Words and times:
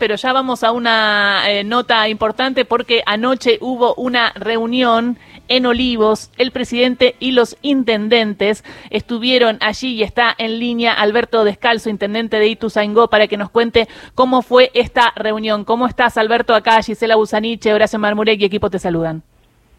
pero 0.00 0.16
ya 0.16 0.32
vamos 0.32 0.64
a 0.64 0.72
una 0.72 1.42
eh, 1.46 1.62
nota 1.62 2.08
importante 2.08 2.64
porque 2.64 3.02
anoche 3.04 3.58
hubo 3.60 3.94
una 3.94 4.32
reunión 4.34 5.18
en 5.46 5.66
Olivos. 5.66 6.32
El 6.38 6.52
presidente 6.52 7.16
y 7.20 7.32
los 7.32 7.58
intendentes 7.60 8.64
estuvieron 8.88 9.58
allí 9.60 9.94
y 9.94 10.02
está 10.02 10.34
en 10.38 10.58
línea 10.58 10.94
Alberto 10.94 11.44
Descalzo, 11.44 11.90
intendente 11.90 12.38
de 12.38 12.48
Ituzaingó, 12.48 13.08
para 13.08 13.28
que 13.28 13.36
nos 13.36 13.50
cuente 13.50 13.88
cómo 14.14 14.40
fue 14.40 14.70
esta 14.72 15.12
reunión. 15.14 15.64
¿Cómo 15.64 15.86
estás, 15.86 16.16
Alberto? 16.16 16.54
Acá 16.54 16.82
Gisela 16.82 17.16
Busaniche, 17.16 17.74
Horacio 17.74 17.98
Marmurek 17.98 18.40
y 18.40 18.46
equipo 18.46 18.70
te 18.70 18.78
saludan. 18.78 19.22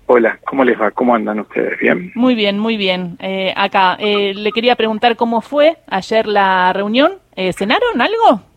Hola, 0.05 0.39
¿cómo 0.45 0.63
les 0.63 0.79
va? 0.79 0.91
¿Cómo 0.91 1.15
andan 1.15 1.39
ustedes? 1.39 1.79
¿Bien? 1.79 2.11
Muy 2.13 2.35
bien, 2.35 2.59
muy 2.59 2.77
bien. 2.77 3.17
Eh, 3.19 3.53
acá, 3.55 3.95
eh, 3.99 4.33
le 4.35 4.51
quería 4.51 4.75
preguntar 4.75 5.15
cómo 5.15 5.41
fue 5.41 5.77
ayer 5.87 6.27
la 6.27 6.73
reunión. 6.73 7.13
Eh, 7.35 7.53
¿Cenaron 7.53 8.01
algo? 8.01 8.50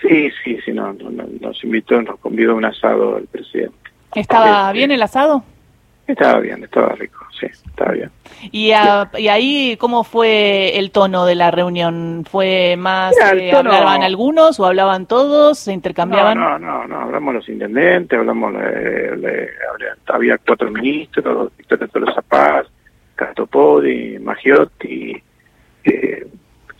Sí, 0.00 0.30
sí, 0.44 0.58
sí, 0.64 0.72
no, 0.72 0.92
nos 0.92 1.64
invitó, 1.64 2.00
nos 2.02 2.18
convidó 2.18 2.52
a 2.52 2.56
un 2.56 2.64
asado 2.64 3.18
el 3.18 3.26
presidente. 3.26 3.76
¿Estaba 4.14 4.68
este, 4.68 4.78
bien 4.78 4.90
el 4.90 5.02
asado? 5.02 5.42
Estaba 6.06 6.38
bien, 6.38 6.62
estaba 6.62 6.90
rico, 6.90 7.26
sí, 7.38 7.46
estaba 7.46 7.92
bien. 7.92 8.10
¿Y, 8.52 8.68
¿Y, 8.68 9.28
ahí 9.28 9.76
cómo 9.76 10.04
fue 10.04 10.78
el 10.78 10.92
tono 10.92 11.26
de 11.26 11.34
la 11.34 11.50
reunión? 11.50 12.24
¿Fue 12.30 12.76
más, 12.78 13.16
eh, 13.34 13.50
hablaban 13.52 14.04
algunos 14.04 14.60
o 14.60 14.66
hablaban 14.66 15.06
todos, 15.06 15.58
se 15.58 15.72
intercambiaban? 15.72 16.38
No, 16.38 16.58
no, 16.60 16.86
no, 16.86 17.00
hablamos 17.00 17.34
los 17.34 17.48
intendentes, 17.48 18.16
hablamos, 18.16 18.54
había 20.06 20.38
cuatro 20.38 20.70
ministros, 20.70 21.50
Victoria 21.56 21.88
Tolosa 21.88 22.22
Paz, 22.22 22.66
Castopodi, 23.16 24.18
Magiotti, 24.20 25.10
eh, 25.10 25.22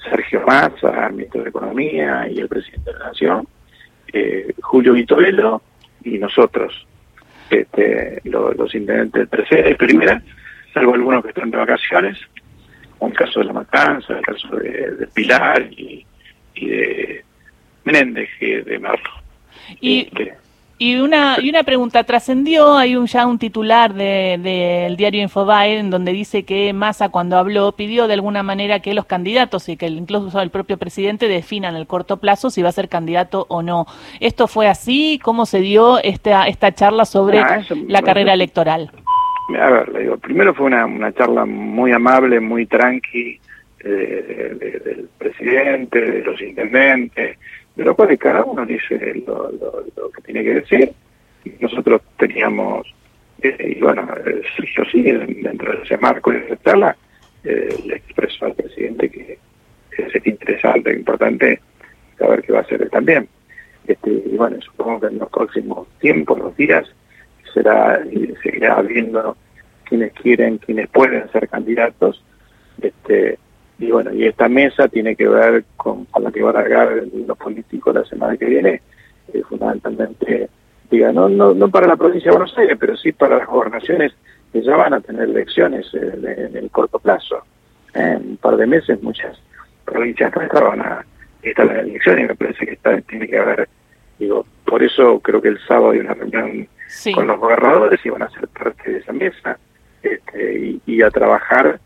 Sergio 0.09 0.42
Massa, 0.46 1.09
ministro 1.10 1.42
de 1.42 1.48
Economía 1.48 2.28
y 2.30 2.41
el 2.41 2.48
presidente 2.48 2.92
de 2.92 2.98
la 2.98 3.06
Nación, 3.06 3.46
eh, 4.12 4.55
Julio 4.62 4.92
Vitovelo 4.92 5.62
y 6.05 6.19
nosotros, 6.19 6.87
este, 7.51 8.21
los, 8.24 8.74
intendentes 8.74 9.29
de 9.29 9.37
tercera 9.37 9.71
y 9.71 9.74
primera, 9.74 10.23
salvo 10.73 10.95
algunos 10.95 11.23
que 11.23 11.30
están 11.30 11.51
de 11.51 11.57
vacaciones, 11.57 12.18
como 12.98 13.10
el 13.13 13.18
caso 13.18 13.40
de 13.40 13.46
La 13.46 13.52
Matanza, 13.52 14.16
el 14.18 14.24
caso 14.24 14.48
de, 14.57 15.09
Pilar 15.13 15.63
y, 15.71 16.07
de 16.54 17.24
Menéndez, 17.85 18.29
de 18.41 18.79
Merlo. 18.79 19.10
Y, 19.80 20.02
este, 20.02 20.35
y 20.79 20.96
una, 20.96 21.37
y 21.41 21.49
una 21.49 21.63
pregunta, 21.63 22.05
trascendió, 22.05 22.77
hay 22.77 22.96
un, 22.96 23.07
ya 23.07 23.27
un 23.27 23.38
titular 23.38 23.95
del 23.95 24.43
de, 24.43 24.95
diario 24.96 25.23
Infobae 25.23 25.79
en 25.79 25.91
donde 25.91 26.13
dice 26.13 26.45
que 26.45 26.73
Massa 26.74 27.09
cuando 27.09 27.38
habló 27.38 27.73
pidió 27.73 28.07
de 28.07 28.15
alguna 28.15 28.43
manera 28.43 28.80
que 28.80 28.93
los 28.93 29.07
candidatos 29.07 29.69
y 29.71 29.77
que 29.77 29.87
incluso 29.87 30.41
el 30.41 30.51
propio 30.51 30.77
presidente 30.77 31.29
definan 31.29 31.77
el 31.77 31.87
corto 31.87 32.19
plazo 32.19 32.51
si 32.51 32.60
va 32.60 32.69
a 32.69 32.73
ser 32.73 32.91
candidato 32.91 33.47
o 33.49 33.63
no. 33.63 33.87
¿Esto 34.21 34.49
fue 34.49 34.69
así? 34.69 35.19
¿Cómo 35.23 35.47
se 35.47 35.60
dio 35.60 35.99
esta, 36.02 36.47
esta 36.47 36.73
charla 36.73 37.07
sobre 37.07 37.38
ah, 37.38 37.63
la 37.88 38.02
carrera 38.02 38.35
electoral? 38.35 38.91
A 39.59 39.71
ver, 39.71 39.88
le 39.91 40.01
digo, 40.01 40.19
primero 40.19 40.52
fue 40.54 40.66
una, 40.66 40.85
una 40.85 41.13
charla 41.13 41.47
muy 41.47 41.93
amable, 41.93 42.38
muy 42.41 42.66
tranqui 42.66 43.41
eh, 43.80 44.80
del 44.85 45.09
presidente, 45.16 46.01
de 46.01 46.23
los 46.23 46.41
intendentes, 46.43 47.38
de 47.77 47.85
lo 47.85 47.95
cual 47.95 48.16
cada 48.19 48.43
uno 48.45 48.65
dice 48.65 49.23
lo, 49.27 49.52
que 50.13 50.23
tiene 50.23 50.43
que 50.43 50.55
decir. 50.55 50.93
Nosotros 51.60 52.02
teníamos, 52.19 52.93
eh, 53.43 53.74
y 53.77 53.80
bueno, 53.80 54.09
yo 54.77 54.85
sí, 54.91 55.02
dentro 55.02 55.73
de 55.73 55.82
ese 55.85 55.97
marco 55.99 56.32
de 56.32 56.38
esa 56.38 56.97
eh, 57.45 57.69
le 57.87 57.97
expreso 57.97 58.47
al 58.47 58.54
presidente 58.54 59.09
que, 59.09 59.38
es 59.97 60.27
interesante, 60.27 60.93
importante 60.93 61.60
saber 62.19 62.43
qué 62.43 62.52
va 62.52 62.59
a 62.59 62.63
hacer 62.63 62.82
él 62.82 62.91
también. 62.91 63.29
Este, 63.87 64.10
y 64.10 64.37
bueno, 64.37 64.60
supongo 64.60 65.00
que 65.00 65.06
en 65.06 65.19
los 65.19 65.31
próximos 65.31 65.87
tiempos, 66.00 66.38
los 66.38 66.56
días, 66.56 66.87
será 67.54 68.03
seguirá 68.43 68.82
viendo 68.82 69.37
quienes 69.84 70.12
quieren, 70.15 70.59
quienes 70.59 70.88
pueden 70.88 71.31
ser 71.31 71.49
candidatos. 71.49 72.22
Este, 72.82 73.38
y 73.78 73.91
bueno, 73.91 74.12
y 74.12 74.25
esta 74.25 74.48
mesa 74.48 74.88
tiene 74.88 75.14
que 75.16 75.28
ver 75.28 75.64
con, 75.76 76.06
la 76.19 76.32
que 76.32 76.42
va 76.42 76.50
a 76.50 76.54
largar 76.54 77.03
los 77.26 77.37
políticos 77.37 77.94
la 77.94 78.04
semana 78.04 78.37
que 78.37 78.47
viene, 78.47 78.81
eh, 79.32 79.42
fundamentalmente, 79.48 80.48
diga, 80.91 81.12
no, 81.12 81.28
no, 81.28 81.53
no 81.53 81.69
para 81.69 81.87
la 81.87 81.97
provincia 81.97 82.31
de 82.31 82.38
Buenos 82.38 82.56
Aires, 82.56 82.76
pero 82.81 82.97
sí 82.97 83.12
para 83.12 83.38
las 83.38 83.47
gobernaciones 83.47 84.12
que 84.53 84.62
ya 84.62 84.76
van 84.76 84.94
a 84.94 85.00
tener 85.00 85.25
elecciones 85.25 85.87
eh, 85.92 86.48
en 86.50 86.56
el 86.56 86.70
corto 86.70 86.98
plazo. 86.98 87.42
En 87.92 88.31
un 88.31 88.37
par 88.38 88.56
de 88.56 88.66
meses 88.66 89.03
muchas 89.03 89.38
provincias 89.84 90.34
nuestras 90.34 90.62
van 90.62 90.81
a 90.81 91.04
estar 91.43 91.66
en 91.70 91.91
elecciones 91.91 92.25
y 92.25 92.28
me 92.28 92.34
parece 92.34 92.66
que 92.66 92.72
está, 92.72 93.00
tiene 93.03 93.28
que 93.28 93.38
haber, 93.38 93.69
digo, 94.19 94.47
por 94.64 94.82
eso 94.82 95.20
creo 95.20 95.43
que 95.43 95.48
el 95.48 95.58
sábado 95.66 95.91
hay 95.91 95.98
una 95.98 96.14
reunión 96.14 96.66
con 97.14 97.26
los 97.26 97.38
gobernadores 97.38 98.00
y 98.04 98.10
van 98.10 98.22
a 98.22 98.31
ser 98.31 98.48
parte 98.48 98.91
de 98.91 98.98
esa 98.98 99.12
mesa 99.12 99.58
este, 100.03 100.78
y 100.87 101.03
a 101.03 101.10
trabajar 101.10 101.78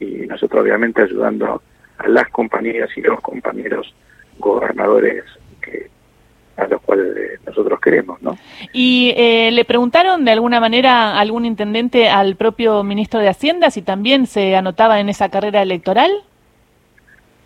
y 0.00 0.26
nosotros 0.26 0.62
obviamente 0.62 1.02
ayudando 1.02 1.62
a 1.98 2.08
las 2.08 2.28
compañías 2.30 2.88
y 2.96 3.02
los 3.02 3.20
compañeros 3.20 3.94
gobernadores 4.38 5.24
que 5.60 5.88
a 6.56 6.66
los 6.66 6.80
cuales 6.82 7.16
eh, 7.16 7.38
nosotros 7.46 7.80
queremos, 7.80 8.22
¿no? 8.22 8.36
¿Y 8.72 9.12
eh, 9.16 9.50
le 9.50 9.64
preguntaron 9.64 10.24
de 10.24 10.30
alguna 10.30 10.60
manera 10.60 11.18
algún 11.18 11.44
intendente 11.44 12.08
al 12.08 12.36
propio 12.36 12.82
ministro 12.84 13.20
de 13.20 13.28
Hacienda 13.28 13.70
si 13.70 13.82
también 13.82 14.26
se 14.26 14.54
anotaba 14.54 15.00
en 15.00 15.08
esa 15.08 15.28
carrera 15.30 15.62
electoral? 15.62 16.10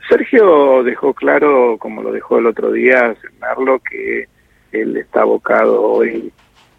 Sergio 0.08 0.82
dejó 0.84 1.12
claro, 1.14 1.76
como 1.78 2.02
lo 2.02 2.12
dejó 2.12 2.38
el 2.38 2.46
otro 2.46 2.72
día, 2.72 3.14
Merlo, 3.40 3.80
que 3.80 4.26
él 4.72 4.96
está 4.96 5.22
abocado 5.22 5.82
hoy 5.82 6.32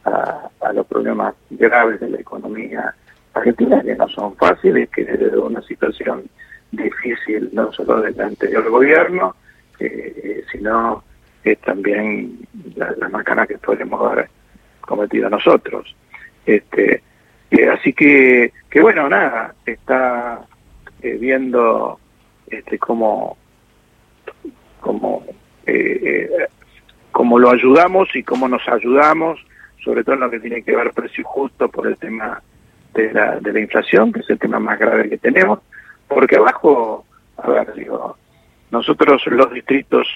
a, 0.05 0.49
a 0.61 0.73
los 0.73 0.85
problemas 0.87 1.35
graves 1.49 1.99
de 1.99 2.09
la 2.09 2.19
economía 2.19 2.95
Argentina 3.33 3.81
que 3.81 3.95
no 3.95 4.07
son 4.09 4.35
fáciles, 4.35 4.89
que 4.89 5.05
desde 5.05 5.37
una 5.37 5.61
situación 5.61 6.23
difícil 6.71 7.49
no 7.53 7.71
solo 7.71 8.01
del 8.01 8.19
anterior 8.19 8.69
gobierno, 8.69 9.35
eh, 9.79 10.43
sino 10.51 11.03
que 11.43 11.55
también 11.57 12.39
las 12.75 12.97
la 12.97 13.09
macanas 13.09 13.47
que 13.47 13.57
podemos 13.57 14.11
haber 14.11 14.29
cometido 14.81 15.29
nosotros. 15.29 15.95
Este, 16.45 17.01
eh, 17.51 17.69
así 17.69 17.93
que, 17.93 18.51
que 18.69 18.81
bueno, 18.81 19.07
nada, 19.09 19.55
está 19.65 20.41
eh, 21.01 21.17
viendo 21.19 21.99
este, 22.47 22.77
cómo, 22.77 23.37
cómo, 24.79 25.25
cómo 27.11 27.39
lo 27.39 27.51
ayudamos 27.51 28.15
y 28.15 28.23
cómo 28.23 28.47
nos 28.47 28.67
ayudamos, 28.67 29.39
sobre 29.83 30.03
todo 30.03 30.15
en 30.15 30.21
lo 30.21 30.29
que 30.29 30.39
tiene 30.39 30.63
que 30.63 30.75
ver 30.75 30.91
precio 30.91 31.23
justo 31.23 31.69
por 31.69 31.87
el 31.87 31.97
tema 31.97 32.41
de 32.93 33.13
la, 33.13 33.39
de 33.39 33.53
la 33.53 33.59
inflación, 33.59 34.11
que 34.11 34.21
es 34.21 34.29
el 34.29 34.39
tema 34.39 34.59
más 34.59 34.79
grave 34.79 35.09
que 35.09 35.17
tenemos, 35.17 35.59
porque 36.07 36.37
abajo, 36.37 37.05
a 37.37 37.49
ver, 37.49 37.73
digo, 37.73 38.17
nosotros 38.71 39.25
los 39.27 39.51
distritos 39.51 40.07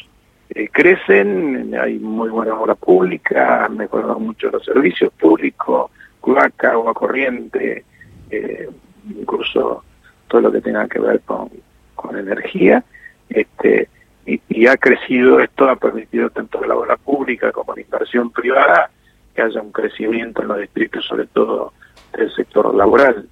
eh, 0.49 0.69
crecen, 0.71 1.73
hay 1.79 1.99
muy 1.99 2.29
buena 2.29 2.55
obra 2.55 2.75
pública, 2.75 3.65
han 3.65 3.77
mejorado 3.77 4.19
mucho 4.19 4.49
los 4.49 4.63
servicios 4.63 5.11
públicos, 5.13 5.91
cloaca, 6.21 6.71
agua 6.71 6.93
corriente, 6.93 7.85
eh, 8.29 8.69
incluso 9.09 9.83
todo 10.27 10.41
lo 10.41 10.51
que 10.51 10.61
tenga 10.61 10.87
que 10.87 10.99
ver 10.99 11.21
con, 11.21 11.49
con 11.95 12.17
energía, 12.17 12.83
este, 13.29 13.89
y, 14.25 14.39
y, 14.47 14.67
ha 14.67 14.77
crecido, 14.77 15.39
esto 15.39 15.69
ha 15.69 15.75
permitido 15.75 16.29
tanto 16.29 16.63
la 16.63 16.75
obra 16.75 16.95
pública 16.97 17.51
como 17.51 17.73
la 17.75 17.81
inversión 17.81 18.31
privada, 18.31 18.89
que 19.35 19.41
haya 19.41 19.61
un 19.61 19.71
crecimiento 19.71 20.41
en 20.41 20.47
los 20.49 20.59
distritos, 20.59 21.05
sobre 21.05 21.25
todo 21.27 21.73
del 22.17 22.33
sector 22.33 22.73
laboral. 22.73 23.27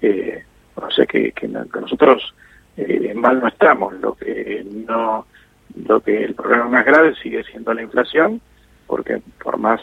Eh, 0.00 0.44
o 0.76 0.90
sea 0.90 1.06
que, 1.06 1.32
que, 1.32 1.48
nosotros 1.48 2.34
eh, 2.76 3.12
mal 3.14 3.40
no 3.40 3.48
estamos, 3.48 3.94
lo 3.94 4.14
que 4.14 4.64
no 4.86 5.26
lo 5.86 6.00
que 6.00 6.24
el 6.24 6.34
problema 6.34 6.68
más 6.68 6.86
grave 6.86 7.14
sigue 7.16 7.44
siendo 7.44 7.74
la 7.74 7.82
inflación, 7.82 8.40
porque 8.86 9.20
por 9.42 9.58
más 9.58 9.80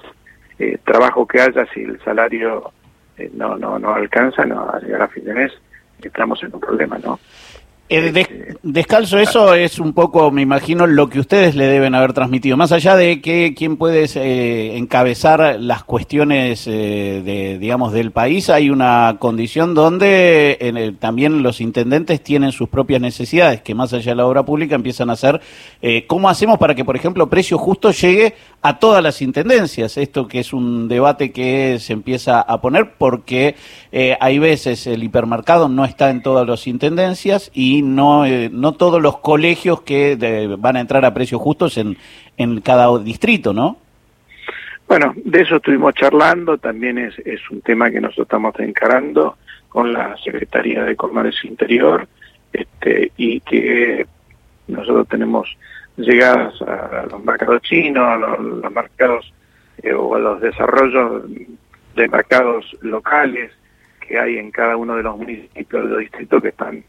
eh, 0.58 0.78
trabajo 0.84 1.28
que 1.28 1.42
haya, 1.42 1.66
si 1.74 1.82
el 1.82 2.02
salario 2.04 2.72
eh, 3.18 3.30
no, 3.34 3.56
no, 3.58 3.78
no 3.78 3.94
alcanza, 3.94 4.46
no 4.46 4.70
a 4.70 4.80
llegar 4.80 5.04
a 5.04 5.08
fin 5.08 5.26
de 5.26 5.34
mes, 5.34 5.52
estamos 6.02 6.42
en 6.44 6.54
un 6.54 6.60
problema, 6.60 6.98
¿no? 7.00 7.20
Eh, 7.88 8.56
descalzo, 8.64 9.20
eso 9.20 9.54
es 9.54 9.78
un 9.78 9.94
poco, 9.94 10.32
me 10.32 10.42
imagino, 10.42 10.88
lo 10.88 11.08
que 11.08 11.20
ustedes 11.20 11.54
le 11.54 11.68
deben 11.68 11.94
haber 11.94 12.14
transmitido. 12.14 12.58
Más 12.58 12.72
allá 12.72 12.96
de 12.96 13.22
que 13.22 13.54
quién 13.56 13.78
puede 13.78 14.08
eh, 14.16 14.76
encabezar 14.76 15.58
las 15.60 15.84
cuestiones 15.84 16.66
eh, 16.66 17.22
de, 17.24 17.60
digamos, 17.60 17.94
del 17.94 18.10
país, 18.10 18.50
hay 18.50 18.72
una 18.72 19.18
condición 19.20 19.76
donde 19.76 20.58
en 20.62 20.96
también 20.96 21.44
los 21.44 21.62
intendentes 21.62 22.24
tienen 22.24 22.52
sus 22.52 22.70
propias 22.70 23.02
necesidades, 23.02 23.62
que 23.62 23.76
más 23.76 23.94
allá 23.94 24.14
de 24.14 24.16
la 24.16 24.26
obra 24.26 24.44
pública 24.44 24.74
empiezan 24.74 25.12
a 25.12 25.16
ser 25.16 25.40
cómo 26.08 26.28
hacemos 26.28 26.58
para 26.58 26.74
que, 26.74 26.84
por 26.84 26.96
ejemplo, 26.96 27.30
precio 27.30 27.60
justo 27.60 27.92
llegue 27.92 28.34
a 28.64 28.80
todas 28.80 29.04
las 29.04 29.22
intendencias. 29.22 29.98
Esto 29.98 30.28
que 30.28 30.40
es 30.40 30.54
un 30.54 30.88
debate 30.88 31.32
que 31.32 31.78
se 31.80 31.94
empieza 31.94 32.42
a 32.42 32.60
poner 32.62 32.96
porque 32.98 33.56
hay 34.20 34.40
veces 34.40 34.88
el 34.88 35.04
hipermercado 35.04 35.70
no 35.70 35.86
está 35.86 36.10
en 36.10 36.24
todas 36.24 36.48
las 36.48 36.66
intendencias 36.66 37.52
y 37.54 37.75
no, 37.82 38.26
eh, 38.26 38.50
no 38.52 38.74
todos 38.74 39.02
los 39.02 39.18
colegios 39.20 39.82
que 39.82 40.18
van 40.58 40.78
a 40.78 40.80
entrar 40.80 41.06
a 41.06 41.14
precios 41.14 41.42
justos 41.42 41.78
en, 41.78 41.98
en 42.38 42.62
cada 42.62 42.98
distrito, 43.00 43.54
¿no? 43.54 43.78
Bueno, 44.88 45.14
de 45.16 45.42
eso 45.42 45.56
estuvimos 45.56 45.96
charlando, 45.96 46.58
también 46.58 47.00
es, 47.00 47.18
es 47.20 47.42
un 47.50 47.62
tema 47.62 47.90
que 47.90 48.00
nosotros 48.00 48.28
estamos 48.28 48.54
encarando 48.60 49.38
con 49.70 49.92
la 49.92 50.16
Secretaría 50.24 50.84
de 50.84 50.96
Comercio 50.96 51.50
Interior, 51.50 52.08
este, 52.54 53.12
y 53.18 53.42
que 53.42 54.06
nosotros 54.68 55.08
tenemos 55.10 55.58
llegadas 55.98 56.54
a 56.62 57.06
los 57.10 57.24
mercados 57.24 57.62
chinos, 57.64 58.04
a 58.04 58.18
los, 58.18 58.72
mercados 58.72 59.34
eh, 59.84 59.94
o 59.94 60.16
a 60.16 60.20
los 60.20 60.42
desarrollos 60.42 61.24
de 61.96 62.08
mercados 62.08 62.66
locales 62.82 63.52
que 64.08 64.20
hay 64.20 64.38
en 64.38 64.52
cada 64.52 64.78
uno 64.78 64.96
de 64.96 65.04
los 65.04 65.18
municipios 65.18 65.84
de 65.84 65.90
los 65.90 66.00
distritos 66.00 66.42
que 66.42 66.50
están 66.50 66.84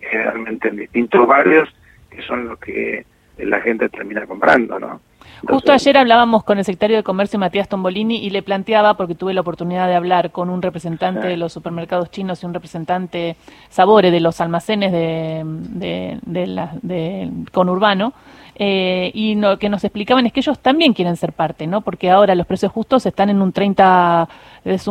generalmente 0.00 0.68
en 0.68 0.76
distintos 0.76 1.26
barrios, 1.26 1.68
que 2.10 2.22
son 2.22 2.48
los 2.48 2.58
que 2.58 3.04
la 3.38 3.60
gente 3.60 3.88
termina 3.88 4.26
comprando, 4.26 4.78
¿no? 4.78 5.00
Justo 5.46 5.72
ayer 5.72 5.96
hablábamos 5.96 6.42
con 6.42 6.58
el 6.58 6.64
secretario 6.64 6.96
de 6.96 7.02
Comercio 7.02 7.38
Matías 7.38 7.68
Tombolini 7.68 8.16
y 8.16 8.30
le 8.30 8.42
planteaba, 8.42 8.94
porque 8.94 9.14
tuve 9.14 9.34
la 9.34 9.40
oportunidad 9.40 9.86
de 9.86 9.94
hablar 9.94 10.30
con 10.32 10.50
un 10.50 10.62
representante 10.62 11.26
de 11.28 11.36
los 11.36 11.52
supermercados 11.52 12.10
chinos 12.10 12.42
y 12.42 12.46
un 12.46 12.54
representante 12.54 13.36
Sabore 13.70 14.10
de 14.10 14.20
los 14.20 14.40
almacenes 14.40 14.90
de, 14.92 15.42
de, 15.44 16.18
de, 16.22 16.46
la, 16.46 16.72
de 16.82 17.30
conurbano, 17.52 18.12
eh, 18.60 19.12
y 19.14 19.36
lo 19.36 19.56
que 19.58 19.68
nos 19.68 19.84
explicaban 19.84 20.26
es 20.26 20.32
que 20.32 20.40
ellos 20.40 20.58
también 20.58 20.92
quieren 20.92 21.16
ser 21.16 21.32
parte, 21.32 21.68
¿no? 21.68 21.80
Porque 21.80 22.10
ahora 22.10 22.34
los 22.34 22.46
precios 22.46 22.72
justos 22.72 23.06
están 23.06 23.30
en 23.30 23.40
un 23.40 23.52
30, 23.52 24.28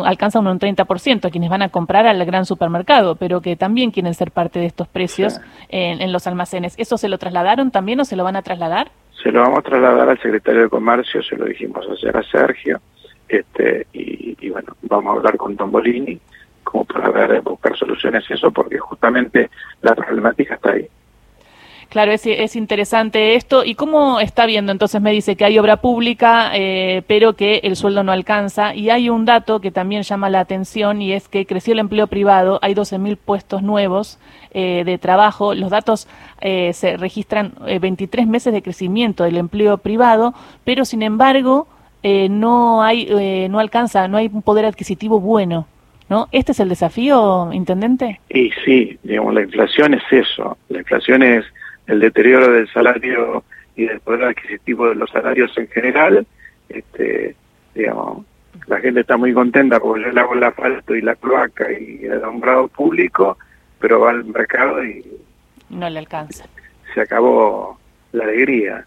alcanzan 0.05 0.47
un 0.47 0.57
30% 0.57 1.25
a 1.25 1.29
quienes 1.29 1.49
van 1.49 1.61
a 1.61 1.69
comprar 1.69 2.07
al 2.07 2.23
gran 2.25 2.45
supermercado, 2.45 3.15
pero 3.15 3.41
que 3.41 3.57
también 3.57 3.91
quieren 3.91 4.13
ser 4.13 4.31
parte 4.31 4.59
de 4.59 4.67
estos 4.67 4.87
precios 4.87 5.41
en, 5.67 6.01
en, 6.01 6.13
los 6.13 6.27
almacenes. 6.27 6.75
¿Eso 6.77 6.97
se 6.97 7.09
lo 7.09 7.17
trasladaron 7.17 7.69
también 7.69 7.99
o 7.99 8.05
se 8.05 8.15
lo 8.15 8.23
van 8.23 8.37
a 8.37 8.41
trasladar? 8.41 8.89
Se 9.21 9.31
lo 9.31 9.41
vamos 9.41 9.59
a 9.59 9.63
trasladar 9.63 10.09
al 10.09 10.21
secretario 10.21 10.63
de 10.63 10.69
Comercio, 10.69 11.21
se 11.23 11.35
lo 11.35 11.45
dijimos 11.45 11.85
ayer 11.89 12.15
a 12.15 12.23
Sergio, 12.23 12.79
este, 13.27 13.87
y, 13.93 14.37
y 14.39 14.49
bueno, 14.49 14.75
vamos 14.83 15.13
a 15.13 15.17
hablar 15.17 15.37
con 15.37 15.57
Tombolini 15.57 16.19
como 16.63 16.83
para 16.83 17.09
ver, 17.11 17.41
buscar 17.41 17.77
soluciones 17.77 18.25
y 18.29 18.33
eso, 18.33 18.51
porque 18.51 18.77
justamente 18.77 19.49
la 19.81 19.95
problemática 19.95 20.55
está 20.55 20.71
ahí. 20.71 20.87
Claro, 21.89 22.11
es, 22.11 22.25
es, 22.25 22.57
interesante 22.57 23.35
esto. 23.35 23.63
¿Y 23.63 23.75
cómo 23.75 24.19
está 24.19 24.45
viendo? 24.45 24.73
Entonces 24.73 25.01
me 25.01 25.11
dice 25.11 25.37
que 25.37 25.45
hay 25.45 25.57
obra 25.57 25.77
pública, 25.77 26.51
eh, 26.53 27.01
pero 27.07 27.33
que 27.33 27.61
el 27.63 27.77
sueldo 27.77 28.03
no 28.03 28.11
alcanza. 28.11 28.75
Y 28.75 28.89
hay 28.89 29.09
un 29.09 29.23
dato 29.23 29.61
que 29.61 29.71
también 29.71 30.03
llama 30.03 30.29
la 30.29 30.41
atención 30.41 31.01
y 31.01 31.13
es 31.13 31.29
que 31.29 31.45
creció 31.45 31.73
el 31.73 31.79
empleo 31.79 32.07
privado. 32.07 32.59
Hay 32.61 32.73
12.000 32.73 33.17
puestos 33.17 33.63
nuevos 33.63 34.19
eh, 34.51 34.83
de 34.85 34.97
trabajo. 34.97 35.53
Los 35.53 35.69
datos 35.69 36.09
eh, 36.41 36.73
se 36.73 36.97
registran 36.97 37.53
23 37.79 38.27
meses 38.27 38.53
de 38.53 38.61
crecimiento 38.61 39.23
del 39.23 39.37
empleo 39.37 39.77
privado, 39.77 40.33
pero 40.65 40.83
sin 40.83 41.03
embargo 41.03 41.67
no 42.03 42.83
hay, 42.83 43.49
no 43.49 43.59
alcanza, 43.59 44.07
no 44.07 44.15
hay 44.15 44.29
un 44.31 44.41
poder 44.41 44.65
adquisitivo 44.65 45.19
bueno. 45.19 45.67
¿No? 46.09 46.29
¿Este 46.31 46.53
es 46.53 46.61
el 46.61 46.69
desafío, 46.69 47.49
intendente? 47.51 48.21
Y 48.29 48.49
sí, 48.63 48.97
digamos, 49.03 49.33
la 49.33 49.41
inflación 49.41 49.93
es 49.93 50.03
eso. 50.09 50.57
La 50.69 50.79
inflación 50.79 51.21
es 51.21 51.43
el 51.87 51.99
deterioro 51.99 52.51
del 52.51 52.71
salario 52.71 53.43
y 53.75 53.85
del 53.85 53.99
poder 53.99 54.25
adquisitivo 54.25 54.89
de 54.89 54.95
los 54.95 55.09
salarios 55.09 55.51
en 55.57 55.67
general, 55.67 56.25
este, 56.69 57.35
digamos, 57.73 58.25
la 58.67 58.79
gente 58.79 59.01
está 59.01 59.17
muy 59.17 59.33
contenta 59.33 59.79
porque 59.79 60.03
yo 60.03 60.11
le 60.11 60.19
hago 60.19 60.33
el 60.33 60.43
asfalto 60.43 60.95
y 60.95 61.01
la 61.01 61.15
cloaca 61.15 61.71
y 61.71 62.05
el 62.05 62.13
alumbrado 62.13 62.67
público, 62.67 63.37
pero 63.79 64.01
va 64.01 64.11
al 64.11 64.25
mercado 64.25 64.83
y 64.83 65.05
no 65.69 65.89
le 65.89 65.99
alcanza. 65.99 66.45
Se 66.93 67.01
acabó 67.01 67.77
la 68.11 68.23
alegría. 68.23 68.85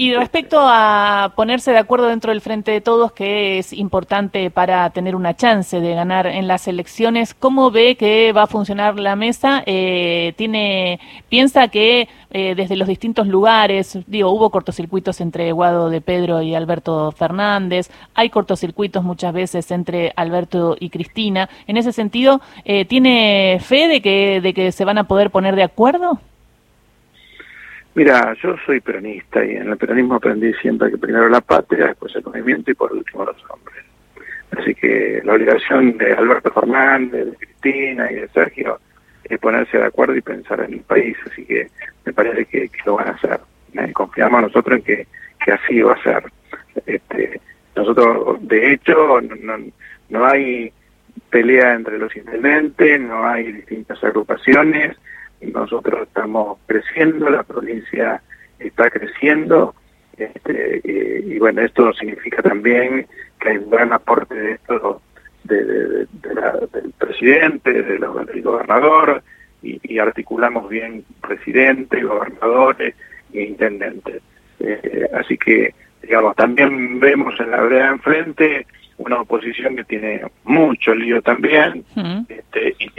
Y 0.00 0.14
respecto 0.14 0.60
a 0.60 1.32
ponerse 1.34 1.72
de 1.72 1.78
acuerdo 1.78 2.06
dentro 2.06 2.30
del 2.30 2.40
Frente 2.40 2.70
de 2.70 2.80
Todos, 2.80 3.10
que 3.10 3.58
es 3.58 3.72
importante 3.72 4.48
para 4.48 4.88
tener 4.90 5.16
una 5.16 5.34
chance 5.34 5.80
de 5.80 5.92
ganar 5.92 6.28
en 6.28 6.46
las 6.46 6.68
elecciones, 6.68 7.34
¿cómo 7.34 7.72
ve 7.72 7.96
que 7.96 8.32
va 8.32 8.44
a 8.44 8.46
funcionar 8.46 8.96
la 8.96 9.16
mesa? 9.16 9.64
Eh, 9.66 10.34
tiene 10.36 11.00
¿Piensa 11.28 11.66
que 11.66 12.08
eh, 12.30 12.54
desde 12.54 12.76
los 12.76 12.86
distintos 12.86 13.26
lugares, 13.26 13.98
digo, 14.06 14.30
hubo 14.30 14.50
cortocircuitos 14.50 15.20
entre 15.20 15.50
Guado 15.50 15.90
de 15.90 16.00
Pedro 16.00 16.42
y 16.42 16.54
Alberto 16.54 17.10
Fernández, 17.10 17.90
hay 18.14 18.30
cortocircuitos 18.30 19.02
muchas 19.02 19.32
veces 19.32 19.68
entre 19.72 20.12
Alberto 20.14 20.76
y 20.78 20.90
Cristina. 20.90 21.50
En 21.66 21.76
ese 21.76 21.92
sentido, 21.92 22.40
eh, 22.64 22.84
¿tiene 22.84 23.58
fe 23.60 23.88
de 23.88 24.00
que, 24.00 24.40
de 24.40 24.54
que 24.54 24.70
se 24.70 24.84
van 24.84 24.98
a 24.98 25.08
poder 25.08 25.32
poner 25.32 25.56
de 25.56 25.64
acuerdo? 25.64 26.20
Mira, 27.98 28.32
yo 28.40 28.54
soy 28.64 28.78
peronista 28.78 29.44
y 29.44 29.56
en 29.56 29.70
el 29.70 29.76
peronismo 29.76 30.14
aprendí 30.14 30.54
siempre 30.62 30.88
que 30.88 30.98
primero 30.98 31.28
la 31.28 31.40
patria, 31.40 31.88
después 31.88 32.14
el 32.14 32.22
movimiento 32.22 32.70
y 32.70 32.74
por 32.74 32.92
último 32.92 33.24
los 33.24 33.36
hombres. 33.50 33.84
Así 34.56 34.72
que 34.72 35.20
la 35.24 35.32
obligación 35.32 35.98
de 35.98 36.12
Alberto 36.12 36.52
Fernández, 36.52 37.26
de 37.26 37.36
Cristina 37.36 38.08
y 38.12 38.14
de 38.14 38.28
Sergio 38.28 38.78
es 39.24 39.36
ponerse 39.40 39.78
de 39.78 39.86
acuerdo 39.86 40.14
y 40.14 40.20
pensar 40.20 40.60
en 40.60 40.74
el 40.74 40.80
país. 40.82 41.16
Así 41.28 41.44
que 41.44 41.66
me 42.04 42.12
parece 42.12 42.44
que, 42.44 42.70
lo 42.86 42.94
van 42.94 43.08
a 43.08 43.10
hacer. 43.10 43.40
¿eh? 43.74 43.92
Confiamos 43.92 44.42
nosotros 44.42 44.78
en 44.78 44.84
que, 44.84 45.06
que 45.44 45.50
así 45.50 45.82
va 45.82 45.94
a 45.94 46.02
ser. 46.04 46.22
Este, 46.86 47.40
nosotros, 47.74 48.38
de 48.46 48.74
hecho, 48.74 49.20
no, 49.20 49.58
no 50.08 50.24
hay 50.24 50.72
pelea 51.30 51.74
entre 51.74 51.98
los 51.98 52.14
intendentes, 52.14 53.00
no 53.00 53.26
hay 53.26 53.50
distintas 53.50 54.04
agrupaciones 54.04 54.96
nosotros 55.40 56.02
estamos 56.02 56.58
creciendo, 56.66 57.28
la 57.30 57.42
provincia 57.42 58.22
está 58.58 58.90
creciendo, 58.90 59.74
este, 60.16 60.80
y, 60.84 61.38
bueno, 61.38 61.62
esto 61.62 61.92
significa 61.92 62.42
también 62.42 63.06
que 63.40 63.50
hay 63.50 63.58
un 63.58 63.70
gran 63.70 63.92
aporte 63.92 64.34
de 64.34 64.52
esto 64.52 65.00
del 65.44 66.08
presidente, 66.98 67.82
del 67.82 68.42
gobernador, 68.42 69.22
y, 69.62 69.98
articulamos 69.98 70.68
bien 70.68 71.04
presidente, 71.20 72.02
gobernadores 72.02 72.94
e 73.32 73.42
intendentes. 73.42 74.22
Eh, 74.60 75.08
así 75.14 75.36
que, 75.38 75.74
digamos, 76.02 76.36
también 76.36 77.00
vemos 77.00 77.38
en 77.40 77.50
la 77.50 77.62
vereda 77.62 77.88
enfrente 77.88 78.66
una 78.98 79.20
oposición 79.20 79.76
que 79.76 79.84
tiene 79.84 80.22
mucho 80.44 80.94
lío 80.94 81.22
también, 81.22 81.84
y 82.28 82.37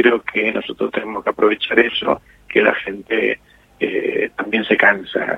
creo 0.01 0.21
que 0.21 0.51
nosotros 0.51 0.91
tenemos 0.91 1.23
que 1.23 1.29
aprovechar 1.29 1.77
eso, 1.79 2.21
que 2.47 2.61
la 2.61 2.73
gente 2.75 3.39
eh, 3.79 4.31
también 4.37 4.63
se 4.63 4.77
cansa 4.77 5.37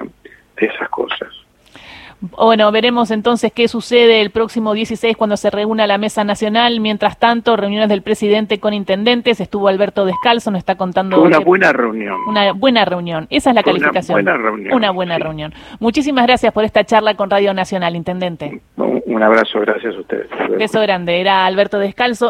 de 0.55 0.65
esas 0.67 0.89
cosas. 0.89 1.29
Bueno, 2.21 2.71
veremos 2.71 3.09
entonces 3.09 3.51
qué 3.51 3.67
sucede 3.67 4.21
el 4.21 4.29
próximo 4.29 4.75
16 4.75 5.17
cuando 5.17 5.37
se 5.37 5.49
reúna 5.49 5.87
la 5.87 5.97
mesa 5.97 6.23
nacional. 6.23 6.79
Mientras 6.79 7.17
tanto, 7.17 7.57
reuniones 7.57 7.89
del 7.89 8.03
presidente 8.03 8.59
con 8.59 8.75
intendentes. 8.75 9.41
Estuvo 9.41 9.67
Alberto 9.67 10.05
Descalzo, 10.05 10.51
nos 10.51 10.59
está 10.59 10.75
contando. 10.75 11.23
una 11.23 11.39
buena 11.39 11.73
reunión. 11.73 12.19
Una 12.27 12.53
buena 12.53 12.85
reunión. 12.85 13.25
Esa 13.31 13.49
es 13.49 13.55
la 13.55 13.63
calificación. 13.63 14.19
Una 14.19 14.33
buena 14.33 14.49
reunión. 14.49 14.73
Una 14.75 14.91
buena 14.91 15.17
reunión. 15.17 15.53
Muchísimas 15.79 16.27
gracias 16.27 16.53
por 16.53 16.63
esta 16.63 16.83
charla 16.83 17.15
con 17.15 17.31
Radio 17.31 17.55
Nacional, 17.55 17.95
intendente. 17.95 18.61
Un 18.77 19.23
abrazo, 19.23 19.59
gracias 19.61 19.95
a 19.95 19.99
ustedes. 19.99 20.27
Beso 20.59 20.79
grande. 20.79 21.19
Era 21.19 21.47
Alberto 21.47 21.79
Descalzo. 21.79 22.29